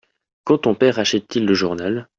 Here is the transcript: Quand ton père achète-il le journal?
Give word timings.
Quand 0.45 0.57
ton 0.57 0.73
père 0.73 0.97
achète-il 0.97 1.45
le 1.45 1.53
journal? 1.53 2.09